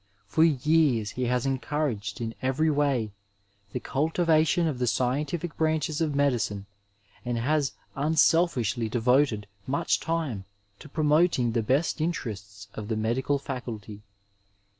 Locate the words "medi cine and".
6.15-7.37